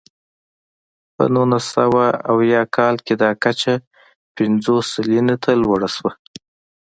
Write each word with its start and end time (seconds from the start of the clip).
په 1.15 1.23
نولس 1.35 1.65
سوه 1.75 2.05
اویا 2.31 2.61
کال 2.75 2.95
کې 3.05 3.13
دا 3.23 3.31
کچه 3.43 3.73
پنځوس 4.35 4.85
سلنې 4.93 5.35
ته 5.43 5.51
لوړه 5.61 5.89
شوه. 5.95 6.11